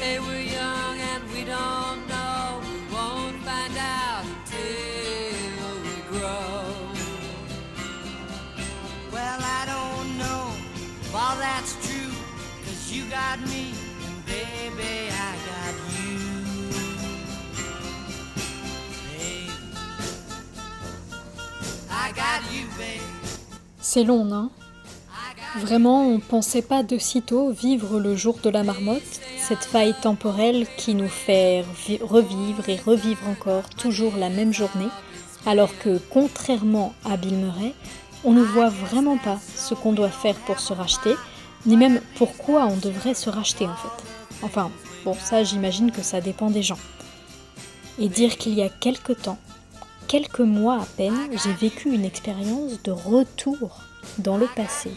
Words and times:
say 0.00 0.18
we're 0.18 0.46
young 0.60 0.96
and 1.12 1.22
we 1.34 1.42
don't 1.44 2.00
know. 2.12 2.60
We 2.64 2.76
won't 2.94 3.38
find 3.48 3.76
out 3.76 4.24
till 4.50 5.74
we 5.84 5.96
grow. 6.10 6.64
Well, 9.14 9.40
I 9.60 9.62
don't 9.74 10.08
know 10.22 10.42
if 11.02 11.14
all 11.14 11.36
that's 11.36 11.72
true, 11.86 12.14
cause 12.64 12.82
you 12.90 13.02
got 13.10 13.36
me, 13.52 13.64
and 14.06 14.18
baby, 14.24 14.94
I 15.28 15.32
got 15.50 15.74
you. 15.96 16.16
Hey, 19.12 19.50
I 21.90 22.06
got 22.22 22.40
you, 22.54 22.64
babe. 22.78 23.02
C'est 23.80 24.04
long, 24.04 24.24
non? 24.24 24.50
Vraiment, 25.56 26.06
on 26.06 26.20
pensait 26.20 26.62
pas 26.62 26.84
de 26.84 26.96
sitôt 26.96 27.50
vivre 27.50 27.98
le 27.98 28.14
jour 28.14 28.38
de 28.40 28.48
la 28.48 28.62
marmotte, 28.62 29.20
cette 29.50 29.64
faille 29.64 29.96
temporelle 30.00 30.64
qui 30.76 30.94
nous 30.94 31.08
fait 31.08 31.64
vi- 31.84 31.98
revivre 32.00 32.68
et 32.68 32.76
revivre 32.76 33.28
encore 33.28 33.68
toujours 33.70 34.14
la 34.16 34.28
même 34.28 34.52
journée, 34.52 34.86
alors 35.44 35.76
que, 35.80 35.98
contrairement 36.08 36.94
à 37.04 37.16
Bill 37.16 37.34
Murray, 37.34 37.74
on 38.22 38.30
ne 38.30 38.44
voit 38.44 38.68
vraiment 38.68 39.16
pas 39.16 39.40
ce 39.56 39.74
qu'on 39.74 39.92
doit 39.92 40.08
faire 40.08 40.36
pour 40.46 40.60
se 40.60 40.72
racheter, 40.72 41.16
ni 41.66 41.76
même 41.76 42.00
pourquoi 42.14 42.66
on 42.66 42.76
devrait 42.76 43.14
se 43.14 43.28
racheter 43.28 43.66
en 43.66 43.74
fait. 43.74 44.04
Enfin, 44.42 44.70
bon, 45.04 45.14
ça 45.20 45.42
j'imagine 45.42 45.90
que 45.90 46.02
ça 46.02 46.20
dépend 46.20 46.50
des 46.50 46.62
gens. 46.62 46.78
Et 47.98 48.08
dire 48.08 48.36
qu'il 48.38 48.54
y 48.54 48.62
a 48.62 48.68
quelque 48.68 49.12
temps, 49.12 49.38
quelques 50.06 50.38
mois 50.38 50.76
à 50.76 50.86
peine, 50.96 51.28
j'ai 51.42 51.54
vécu 51.54 51.90
une 51.92 52.04
expérience 52.04 52.80
de 52.84 52.92
retour 52.92 53.80
dans 54.18 54.36
le 54.36 54.46
passé. 54.54 54.92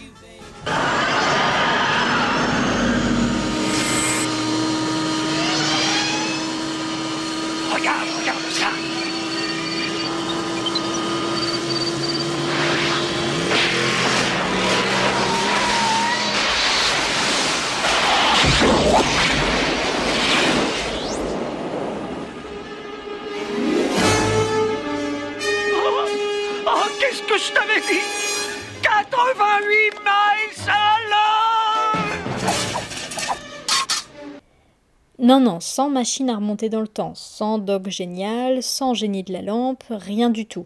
Non, 35.20 35.40
non, 35.40 35.60
sans 35.60 35.90
machine 35.90 36.30
à 36.30 36.38
remonter 36.38 36.70
dans 36.70 36.82
le 36.82 36.88
temps, 36.88 37.14
sans 37.14 37.60
dog 37.60 37.88
génial, 37.90 38.64
sans 38.64 38.96
génie 38.96 39.24
de 39.24 39.32
la 39.32 39.44
lampe, 39.44 39.84
rien 39.90 40.30
du 40.32 40.48
tout. 40.48 40.66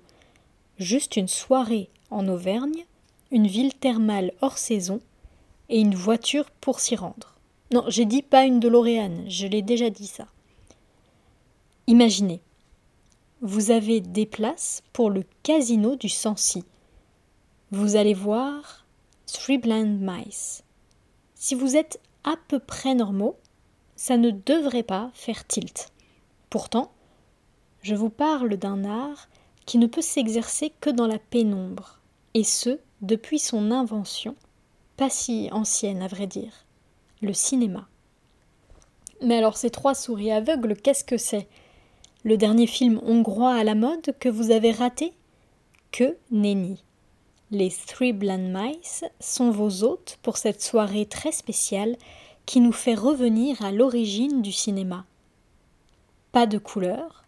Juste 0.77 1.17
une 1.17 1.27
soirée 1.27 1.89
en 2.11 2.27
Auvergne, 2.29 2.85
une 3.31 3.47
ville 3.47 3.73
thermale 3.73 4.31
hors 4.41 4.57
saison 4.57 5.01
et 5.67 5.79
une 5.79 5.95
voiture 5.95 6.49
pour 6.61 6.79
s'y 6.79 6.95
rendre. 6.95 7.35
Non, 7.73 7.83
j'ai 7.87 8.05
dit 8.05 8.21
pas 8.21 8.45
une 8.45 8.61
DeLorean, 8.61 9.25
je 9.27 9.47
l'ai 9.47 9.61
déjà 9.61 9.89
dit 9.89 10.07
ça. 10.07 10.27
Imaginez, 11.87 12.41
vous 13.41 13.71
avez 13.71 13.99
des 13.99 14.25
places 14.25 14.81
pour 14.93 15.09
le 15.09 15.23
casino 15.43 15.97
du 15.97 16.07
Sancy. 16.07 16.63
Vous 17.71 17.97
allez 17.97 18.13
voir 18.13 18.85
Three 19.25 19.57
Blind 19.57 19.99
Mice. 20.01 20.63
Si 21.35 21.53
vous 21.53 21.75
êtes 21.75 21.99
à 22.23 22.35
peu 22.47 22.59
près 22.59 22.95
normaux, 22.95 23.35
ça 23.97 24.15
ne 24.15 24.31
devrait 24.31 24.83
pas 24.83 25.11
faire 25.13 25.45
tilt. 25.45 25.91
Pourtant, 26.49 26.91
je 27.81 27.95
vous 27.95 28.09
parle 28.09 28.55
d'un 28.55 28.85
art 28.85 29.27
qui 29.65 29.77
ne 29.77 29.87
peut 29.87 30.01
s'exercer 30.01 30.71
que 30.79 30.89
dans 30.89 31.07
la 31.07 31.19
pénombre, 31.19 31.99
et 32.33 32.45
ce, 32.45 32.79
depuis 33.01 33.39
son 33.39 33.71
invention, 33.71 34.35
pas 34.95 35.09
si 35.09 35.49
ancienne 35.51 36.01
à 36.01 36.07
vrai 36.07 36.27
dire, 36.27 36.65
le 37.21 37.33
cinéma. 37.33 37.87
Mais 39.21 39.37
alors 39.37 39.57
ces 39.57 39.71
trois 39.71 39.95
souris 39.95 40.31
aveugles, 40.31 40.77
qu'est-ce 40.77 41.03
que 41.03 41.17
c'est? 41.17 41.47
Le 42.23 42.37
dernier 42.37 42.67
film 42.67 43.01
hongrois 43.03 43.55
à 43.55 43.63
la 43.63 43.75
mode 43.75 44.15
que 44.19 44.29
vous 44.29 44.51
avez 44.51 44.71
raté? 44.71 45.13
Que 45.91 46.17
nenni. 46.29 46.83
Les 47.49 47.71
Three 47.71 48.13
Blind 48.13 48.53
Mice 48.53 49.05
sont 49.19 49.51
vos 49.51 49.83
hôtes 49.83 50.19
pour 50.21 50.37
cette 50.37 50.61
soirée 50.61 51.05
très 51.05 51.31
spéciale 51.31 51.95
qui 52.47 52.61
nous 52.61 52.71
fait 52.71 52.95
revenir 52.95 53.61
à 53.61 53.71
l'origine 53.71 54.41
du 54.41 54.53
cinéma. 54.53 55.05
Pas 56.31 56.47
de 56.47 56.57
couleur, 56.57 57.25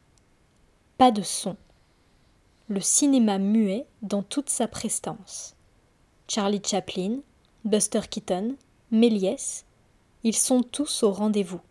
pas 0.97 1.11
de 1.11 1.21
son. 1.21 1.57
Le 2.69 2.79
cinéma 2.79 3.37
muet 3.37 3.85
dans 4.01 4.23
toute 4.23 4.49
sa 4.49 4.67
prestance. 4.67 5.55
Charlie 6.29 6.61
Chaplin, 6.65 7.17
Buster 7.65 8.01
Keaton, 8.09 8.55
Méliès, 8.91 9.65
ils 10.23 10.35
sont 10.35 10.63
tous 10.63 11.03
au 11.03 11.11
rendez-vous. 11.11 11.61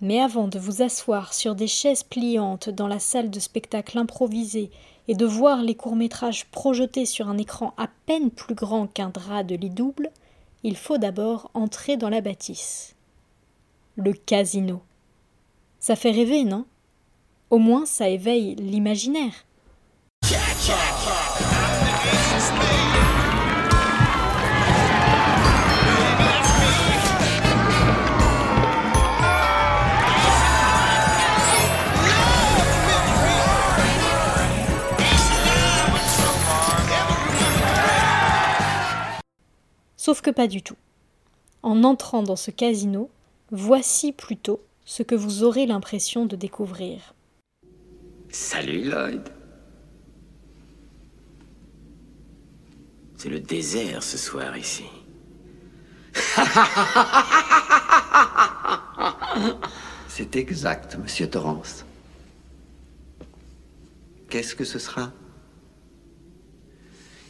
Mais 0.00 0.20
avant 0.20 0.48
de 0.48 0.58
vous 0.58 0.80
asseoir 0.80 1.34
sur 1.34 1.54
des 1.54 1.66
chaises 1.66 2.04
pliantes 2.04 2.70
dans 2.70 2.88
la 2.88 3.00
salle 3.00 3.30
de 3.30 3.40
spectacle 3.40 3.98
improvisée 3.98 4.70
et 5.08 5.14
de 5.14 5.26
voir 5.26 5.60
les 5.62 5.74
courts-métrages 5.74 6.46
projetés 6.46 7.04
sur 7.04 7.28
un 7.28 7.36
écran 7.36 7.74
à 7.76 7.88
peine 8.06 8.30
plus 8.30 8.54
grand 8.54 8.86
qu'un 8.86 9.10
drap 9.10 9.42
de 9.42 9.56
lit 9.56 9.70
double, 9.70 10.10
il 10.66 10.76
faut 10.76 10.98
d'abord 10.98 11.48
entrer 11.54 11.96
dans 11.96 12.08
la 12.08 12.20
bâtisse. 12.20 12.96
Le 13.94 14.12
casino. 14.12 14.82
Ça 15.78 15.94
fait 15.94 16.10
rêver, 16.10 16.42
non? 16.42 16.66
Au 17.50 17.58
moins 17.58 17.86
ça 17.86 18.08
éveille 18.08 18.56
l'imaginaire. 18.56 19.32
Sauf 40.06 40.20
que 40.20 40.30
pas 40.30 40.46
du 40.46 40.62
tout. 40.62 40.76
En 41.64 41.82
entrant 41.82 42.22
dans 42.22 42.36
ce 42.36 42.52
casino, 42.52 43.10
voici 43.50 44.12
plutôt 44.12 44.64
ce 44.84 45.02
que 45.02 45.16
vous 45.16 45.42
aurez 45.42 45.66
l'impression 45.66 46.26
de 46.26 46.36
découvrir. 46.36 47.12
Salut 48.30 48.84
Lloyd. 48.84 49.28
C'est 53.16 53.30
le 53.30 53.40
désert 53.40 54.04
ce 54.04 54.16
soir 54.16 54.56
ici. 54.56 54.84
C'est 60.06 60.36
exact, 60.36 60.96
monsieur 60.98 61.28
Torrance. 61.28 61.84
Qu'est-ce 64.30 64.54
que 64.54 64.64
ce 64.64 64.78
sera? 64.78 65.10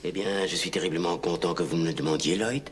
Eh 0.09 0.13
bien, 0.13 0.47
je 0.47 0.55
suis 0.55 0.71
terriblement 0.71 1.19
content 1.19 1.53
que 1.53 1.65
vous 1.65 1.77
me 1.77 1.85
le 1.85 1.93
demandiez, 1.93 2.37
Lloyd. 2.37 2.63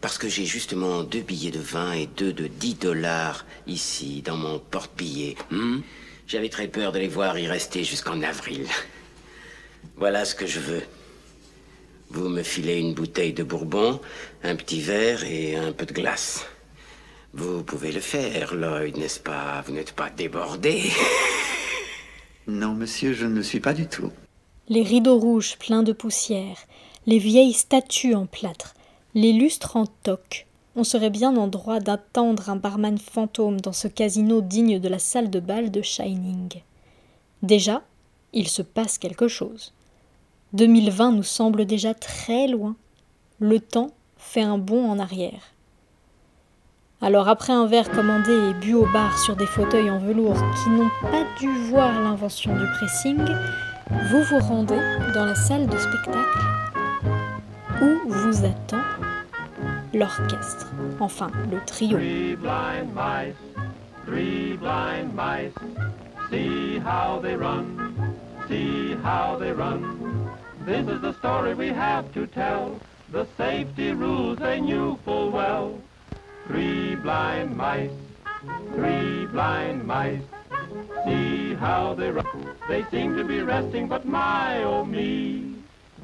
Parce 0.00 0.18
que 0.18 0.28
j'ai 0.28 0.44
justement 0.44 1.04
deux 1.04 1.20
billets 1.20 1.52
de 1.52 1.60
20 1.60 1.92
et 1.92 2.06
deux 2.08 2.32
de 2.32 2.48
10 2.48 2.74
dollars 2.74 3.46
ici, 3.68 4.20
dans 4.20 4.36
mon 4.36 4.58
porte-billets. 4.58 5.36
hmm? 5.52 5.78
J'avais 6.26 6.48
très 6.48 6.66
peur 6.66 6.90
de 6.90 6.98
les 6.98 7.06
voir 7.06 7.38
y 7.38 7.46
rester 7.46 7.84
jusqu'en 7.84 8.20
avril. 8.20 8.66
Voilà 9.96 10.24
ce 10.24 10.34
que 10.34 10.48
je 10.48 10.58
veux. 10.58 10.82
Vous 12.10 12.28
me 12.28 12.42
filez 12.42 12.80
une 12.80 12.94
bouteille 12.94 13.32
de 13.32 13.44
bourbon, 13.44 14.00
un 14.42 14.56
petit 14.56 14.80
verre 14.80 15.22
et 15.22 15.54
un 15.54 15.70
peu 15.70 15.86
de 15.86 15.92
glace. 15.92 16.46
Vous 17.32 17.62
pouvez 17.62 17.92
le 17.92 18.00
faire, 18.00 18.56
Lloyd, 18.56 18.96
n'est-ce 18.96 19.20
pas? 19.20 19.62
Vous 19.64 19.72
n'êtes 19.72 19.92
pas 19.92 20.10
débordé 20.10 20.82
Non, 22.48 22.74
monsieur, 22.74 23.12
je 23.12 23.24
ne 23.24 23.36
le 23.36 23.44
suis 23.44 23.60
pas 23.60 23.72
du 23.72 23.86
tout. 23.86 24.10
Les 24.68 24.82
rideaux 24.82 25.18
rouges 25.18 25.56
pleins 25.58 25.84
de 25.84 25.92
poussière, 25.92 26.56
les 27.06 27.18
vieilles 27.18 27.52
statues 27.52 28.16
en 28.16 28.26
plâtre, 28.26 28.74
les 29.14 29.32
lustres 29.32 29.76
en 29.76 29.86
toque. 29.86 30.48
On 30.74 30.82
serait 30.82 31.10
bien 31.10 31.36
en 31.36 31.46
droit 31.46 31.78
d'attendre 31.78 32.50
un 32.50 32.56
barman 32.56 32.98
fantôme 32.98 33.60
dans 33.60 33.72
ce 33.72 33.86
casino 33.86 34.40
digne 34.40 34.80
de 34.80 34.88
la 34.88 34.98
salle 34.98 35.30
de 35.30 35.38
bal 35.38 35.70
de 35.70 35.82
Shining. 35.82 36.62
Déjà, 37.42 37.82
il 38.32 38.48
se 38.48 38.62
passe 38.62 38.98
quelque 38.98 39.28
chose. 39.28 39.72
2020 40.54 41.12
nous 41.12 41.22
semble 41.22 41.64
déjà 41.64 41.94
très 41.94 42.48
loin. 42.48 42.74
Le 43.38 43.60
temps 43.60 43.92
fait 44.16 44.42
un 44.42 44.58
bond 44.58 44.90
en 44.90 44.98
arrière. 44.98 45.52
Alors 47.00 47.28
après 47.28 47.52
un 47.52 47.66
verre 47.66 47.90
commandé 47.90 48.32
et 48.32 48.54
bu 48.54 48.74
au 48.74 48.90
bar 48.92 49.16
sur 49.18 49.36
des 49.36 49.46
fauteuils 49.46 49.90
en 49.90 50.00
velours 50.00 50.42
qui 50.62 50.70
n'ont 50.70 50.90
pas 51.02 51.24
dû 51.38 51.48
voir 51.68 52.00
l'invention 52.02 52.56
du 52.56 52.64
pressing, 52.78 53.20
vous 53.90 54.22
vous 54.24 54.38
rendez 54.38 54.80
dans 55.14 55.24
la 55.24 55.34
salle 55.34 55.66
de 55.66 55.76
spectacle 55.76 56.38
où 57.82 58.08
vous 58.08 58.44
attend 58.44 58.82
l'orchestre, 59.94 60.72
enfin 61.00 61.30
le 61.50 61.58
trio. 61.64 61.98
Three 61.98 62.36
blind 62.36 62.94
mice 62.94 63.34
three 64.06 64.56
blind 64.56 65.14
mice. 65.14 65.52
See 66.30 66.78
how 66.78 67.18
they 67.22 67.34
run, 67.34 68.16
see 68.48 68.94
how 69.02 69.36
they 69.38 69.52
run. 69.52 70.30
This 70.64 70.86
is 70.88 71.00
the 71.00 71.12
story 71.14 71.54
we 71.54 71.68
have 71.68 72.12
to 72.14 72.26
tell. 72.28 72.80
The 73.10 73.26
safety 73.36 73.92
rules 73.92 74.38
they 74.38 74.60
knew 74.60 74.98
full 75.04 75.30
well. 75.30 75.78
Three 76.46 76.94
blind 76.94 77.56
mice, 77.56 77.90
three 78.74 79.26
blind 79.26 79.84
mice. 79.84 80.22
See 81.04 81.54
how 81.54 81.94
they 81.94 82.10
run. 82.10 82.25
They 82.68 82.84
seem 82.90 83.16
to 83.16 83.24
be 83.24 83.42
resting, 83.42 83.86
but 83.86 84.04
my 84.04 84.62
oh 84.64 84.84
me. 84.84 85.54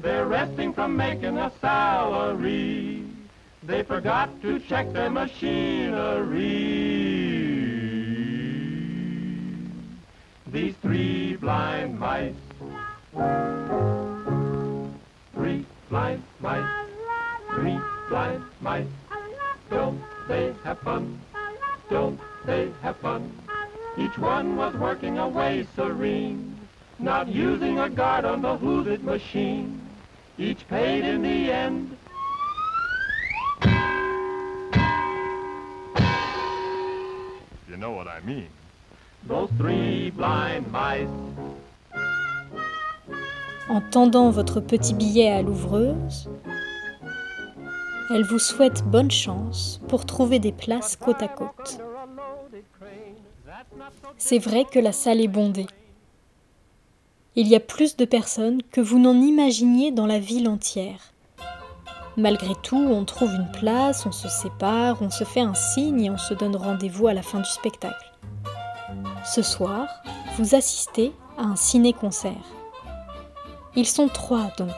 They're 0.01 0.25
resting 0.25 0.73
from 0.73 0.95
making 0.95 1.37
a 1.37 1.51
salary. 1.59 3.03
They 3.63 3.83
forgot 3.83 4.41
to 4.41 4.59
check 4.59 4.91
their 4.93 5.09
machinery. 5.09 6.53
These 10.47 10.75
three 10.81 11.35
blind 11.35 11.99
mice. 11.99 12.33
Three 15.33 15.65
blind 15.89 16.23
mice. 16.39 16.87
Three 17.55 17.79
blind 18.09 18.43
mice. 18.61 18.87
Don't 19.69 20.01
they 20.27 20.53
have 20.63 20.79
fun? 20.79 21.19
Don't 21.89 22.19
they 22.45 22.71
have 22.81 22.97
fun? 22.97 23.31
Each 23.95 24.17
one 24.17 24.55
was 24.55 24.73
working 24.75 25.19
away 25.19 25.67
serene, 25.75 26.57
not 26.97 27.27
using 27.27 27.77
a 27.77 27.87
guard 27.87 28.25
on 28.25 28.41
the 28.41 28.57
hooded 28.57 29.03
machine. 29.03 29.79
Each 30.39 30.67
paid 30.67 31.05
in 31.05 31.21
the 31.21 31.51
end. 31.51 31.95
You 37.69 37.77
know 37.77 37.91
what 37.91 38.07
I 38.07 38.19
mean. 38.25 38.47
Those 39.27 39.49
three 39.59 40.09
blind 40.09 40.71
mice. 40.71 41.07
En 43.69 43.81
tendant 43.91 44.31
votre 44.31 44.59
petit 44.59 44.95
billet 44.95 45.29
à 45.29 45.41
l'ouvreuse, 45.43 46.29
elle 48.09 48.23
vous 48.23 48.39
souhaite 48.39 48.83
bonne 48.85 49.11
chance 49.11 49.79
pour 49.87 50.07
trouver 50.07 50.39
des 50.39 50.51
places 50.51 50.95
côte 50.95 51.21
à 51.21 51.27
côte. 51.27 51.82
C'est 54.17 54.39
vrai 54.39 54.65
que 54.65 54.79
la 54.79 54.91
salle 54.91 55.21
est 55.21 55.27
bondée. 55.27 55.67
Il 57.35 57.47
y 57.47 57.55
a 57.55 57.59
plus 57.59 57.97
de 57.97 58.05
personnes 58.05 58.61
que 58.71 58.79
vous 58.79 58.99
n'en 58.99 59.15
imaginiez 59.15 59.91
dans 59.91 60.05
la 60.05 60.19
ville 60.19 60.47
entière. 60.47 61.13
Malgré 62.15 62.53
tout, 62.61 62.77
on 62.77 63.05
trouve 63.05 63.33
une 63.33 63.51
place, 63.51 64.05
on 64.05 64.11
se 64.11 64.27
sépare, 64.27 65.01
on 65.01 65.09
se 65.09 65.23
fait 65.23 65.41
un 65.41 65.55
signe 65.55 66.03
et 66.03 66.09
on 66.11 66.17
se 66.17 66.35
donne 66.35 66.55
rendez-vous 66.55 67.07
à 67.07 67.13
la 67.13 67.23
fin 67.23 67.39
du 67.39 67.49
spectacle. 67.49 68.13
Ce 69.25 69.41
soir, 69.41 69.87
vous 70.37 70.53
assistez 70.53 71.11
à 71.37 71.43
un 71.43 71.55
ciné-concert. 71.55 72.45
Ils 73.75 73.87
sont 73.87 74.09
trois 74.09 74.51
donc. 74.57 74.69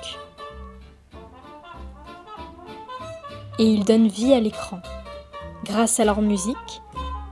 Et 3.59 3.65
ils 3.65 3.83
donnent 3.83 4.07
vie 4.07 4.33
à 4.33 4.39
l'écran. 4.39 4.79
Grâce 5.65 5.99
à 5.99 6.05
leur 6.05 6.21
musique, 6.21 6.81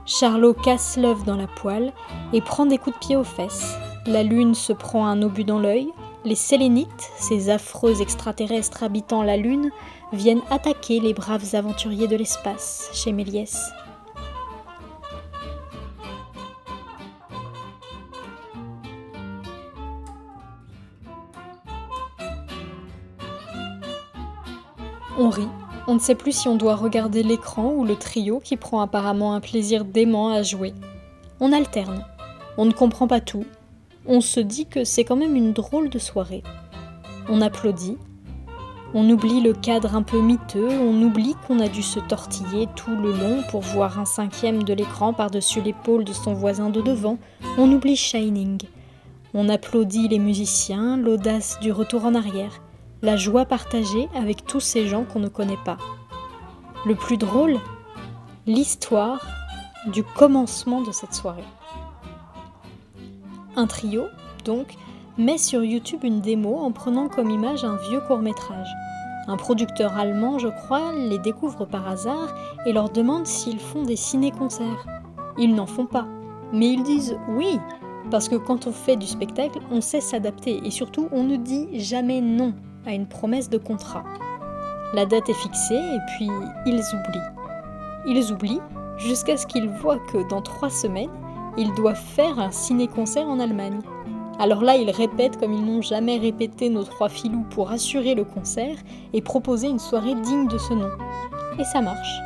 Charlot 0.06 0.52
casse 0.52 0.98
l'œuf 0.98 1.24
dans 1.24 1.36
la 1.36 1.46
poêle 1.46 1.92
et 2.34 2.42
prend 2.42 2.66
des 2.66 2.76
coups 2.76 2.96
de 2.96 3.06
pied 3.06 3.16
aux 3.16 3.24
fesses. 3.24 3.76
La 4.06 4.22
lune 4.22 4.54
se 4.54 4.74
prend 4.74 5.06
un 5.06 5.22
obus 5.22 5.44
dans 5.44 5.58
l'œil. 5.58 5.88
Les 6.26 6.34
sélénites, 6.34 7.10
ces 7.16 7.48
affreux 7.48 8.02
extraterrestres 8.02 8.82
habitant 8.82 9.22
la 9.22 9.38
lune, 9.38 9.70
viennent 10.12 10.42
attaquer 10.50 11.00
les 11.00 11.14
braves 11.14 11.54
aventuriers 11.54 12.06
de 12.06 12.16
l'espace 12.16 12.90
chez 12.92 13.12
Méliès. 13.12 13.58
On 25.16 25.30
rit, 25.30 25.48
on 25.86 25.94
ne 25.94 25.98
sait 25.98 26.14
plus 26.14 26.32
si 26.32 26.48
on 26.48 26.56
doit 26.56 26.76
regarder 26.76 27.22
l'écran 27.22 27.72
ou 27.72 27.84
le 27.84 27.96
trio 27.96 28.40
qui 28.40 28.56
prend 28.56 28.80
apparemment 28.80 29.34
un 29.34 29.40
plaisir 29.40 29.84
dément 29.84 30.30
à 30.30 30.42
jouer. 30.42 30.72
On 31.40 31.52
alterne, 31.52 32.04
on 32.56 32.64
ne 32.64 32.72
comprend 32.72 33.06
pas 33.06 33.20
tout, 33.20 33.44
on 34.06 34.20
se 34.20 34.40
dit 34.40 34.66
que 34.66 34.84
c'est 34.84 35.04
quand 35.04 35.16
même 35.16 35.36
une 35.36 35.52
drôle 35.52 35.90
de 35.90 35.98
soirée. 35.98 36.42
On 37.28 37.40
applaudit, 37.40 37.98
on 38.94 39.08
oublie 39.10 39.40
le 39.40 39.52
cadre 39.52 39.94
un 39.96 40.02
peu 40.02 40.20
miteux, 40.20 40.68
on 40.68 41.02
oublie 41.02 41.34
qu'on 41.46 41.58
a 41.58 41.68
dû 41.68 41.82
se 41.82 41.98
tortiller 42.00 42.68
tout 42.76 42.94
le 42.94 43.12
long 43.12 43.42
pour 43.50 43.60
voir 43.60 43.98
un 43.98 44.04
cinquième 44.04 44.62
de 44.62 44.72
l'écran 44.72 45.12
par-dessus 45.12 45.60
l'épaule 45.60 46.04
de 46.04 46.12
son 46.12 46.32
voisin 46.32 46.70
de 46.70 46.80
devant, 46.80 47.18
on 47.58 47.70
oublie 47.72 47.96
Shining. 47.96 48.62
On 49.34 49.48
applaudit 49.48 50.06
les 50.06 50.20
musiciens, 50.20 50.96
l'audace 50.96 51.58
du 51.60 51.72
retour 51.72 52.04
en 52.04 52.14
arrière, 52.14 52.62
la 53.04 53.18
joie 53.18 53.44
partagée 53.44 54.08
avec 54.16 54.46
tous 54.46 54.60
ces 54.60 54.86
gens 54.86 55.04
qu'on 55.04 55.20
ne 55.20 55.28
connaît 55.28 55.58
pas. 55.62 55.76
Le 56.86 56.94
plus 56.94 57.18
drôle, 57.18 57.58
l'histoire 58.46 59.20
du 59.92 60.02
commencement 60.02 60.80
de 60.80 60.90
cette 60.90 61.12
soirée. 61.12 61.44
Un 63.56 63.66
trio, 63.66 64.04
donc, 64.46 64.74
met 65.18 65.36
sur 65.36 65.62
YouTube 65.62 66.02
une 66.02 66.22
démo 66.22 66.56
en 66.56 66.72
prenant 66.72 67.08
comme 67.08 67.28
image 67.28 67.62
un 67.62 67.76
vieux 67.76 68.00
court 68.00 68.20
métrage. 68.20 68.68
Un 69.28 69.36
producteur 69.36 69.98
allemand, 69.98 70.38
je 70.38 70.48
crois, 70.48 70.92
les 70.96 71.18
découvre 71.18 71.66
par 71.66 71.86
hasard 71.86 72.34
et 72.64 72.72
leur 72.72 72.88
demande 72.88 73.26
s'ils 73.26 73.60
font 73.60 73.82
des 73.82 73.96
ciné-concerts. 73.96 74.86
Ils 75.36 75.54
n'en 75.54 75.66
font 75.66 75.86
pas, 75.86 76.06
mais 76.54 76.70
ils 76.70 76.82
disent 76.82 77.18
oui, 77.28 77.58
parce 78.10 78.30
que 78.30 78.36
quand 78.36 78.66
on 78.66 78.72
fait 78.72 78.96
du 78.96 79.06
spectacle, 79.06 79.58
on 79.70 79.82
sait 79.82 80.00
s'adapter 80.00 80.66
et 80.66 80.70
surtout 80.70 81.08
on 81.12 81.22
ne 81.22 81.36
dit 81.36 81.68
jamais 81.78 82.22
non 82.22 82.54
à 82.86 82.92
une 82.92 83.06
promesse 83.06 83.50
de 83.50 83.58
contrat. 83.58 84.04
La 84.92 85.06
date 85.06 85.28
est 85.28 85.34
fixée 85.34 85.74
et 85.74 85.98
puis 86.16 86.28
ils 86.66 86.80
oublient. 86.94 87.30
Ils 88.06 88.32
oublient 88.32 88.60
jusqu'à 88.96 89.36
ce 89.36 89.46
qu'ils 89.46 89.68
voient 89.68 89.98
que 89.98 90.28
dans 90.28 90.42
trois 90.42 90.70
semaines, 90.70 91.10
ils 91.56 91.72
doivent 91.74 91.96
faire 91.96 92.38
un 92.38 92.50
ciné-concert 92.50 93.26
en 93.26 93.40
Allemagne. 93.40 93.80
Alors 94.38 94.62
là, 94.62 94.76
ils 94.76 94.90
répètent 94.90 95.38
comme 95.38 95.52
ils 95.52 95.64
n'ont 95.64 95.82
jamais 95.82 96.18
répété 96.18 96.68
nos 96.68 96.82
trois 96.82 97.08
filous 97.08 97.46
pour 97.50 97.70
assurer 97.70 98.14
le 98.14 98.24
concert 98.24 98.76
et 99.12 99.22
proposer 99.22 99.68
une 99.68 99.78
soirée 99.78 100.14
digne 100.16 100.48
de 100.48 100.58
ce 100.58 100.74
nom. 100.74 100.90
Et 101.58 101.64
ça 101.64 101.80
marche. 101.80 102.18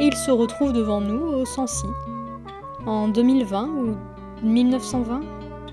Et 0.00 0.06
ils 0.06 0.16
se 0.16 0.30
retrouvent 0.30 0.72
devant 0.72 1.00
nous 1.00 1.20
au 1.20 1.44
Sancy. 1.44 1.86
En 2.86 3.08
2020 3.08 3.68
ou 3.68 3.96
1920, 4.42 5.20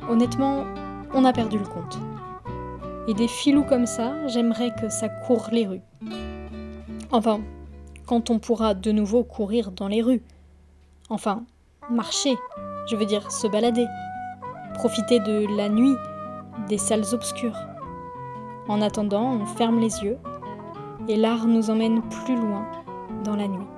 honnêtement, 0.10 0.66
on 1.14 1.26
a 1.26 1.34
perdu 1.34 1.58
le 1.58 1.66
compte. 1.66 1.98
Et 3.08 3.14
des 3.14 3.28
filous 3.28 3.64
comme 3.64 3.86
ça, 3.86 4.28
j'aimerais 4.28 4.74
que 4.76 4.90
ça 4.90 5.08
court 5.08 5.48
les 5.52 5.66
rues. 5.66 5.82
Enfin, 7.12 7.40
quand 8.06 8.30
on 8.30 8.40
pourra 8.40 8.74
de 8.74 8.92
nouveau 8.92 9.24
courir 9.24 9.72
dans 9.72 9.88
les 9.88 10.02
rues. 10.02 10.22
Enfin, 11.10 11.44
marcher, 11.90 12.36
je 12.90 12.96
veux 12.96 13.06
dire 13.06 13.32
se 13.32 13.48
balader. 13.48 13.86
Profiter 14.74 15.20
de 15.20 15.46
la 15.56 15.70
nuit, 15.70 15.96
des 16.68 16.78
salles 16.78 17.06
obscures. 17.14 17.58
En 18.68 18.82
attendant, 18.82 19.32
on 19.34 19.46
ferme 19.46 19.80
les 19.80 20.04
yeux 20.04 20.18
et 21.08 21.16
l'art 21.16 21.48
nous 21.48 21.70
emmène 21.70 22.02
plus 22.02 22.36
loin 22.36 22.66
dans 23.24 23.36
la 23.36 23.48
nuit. 23.48 23.77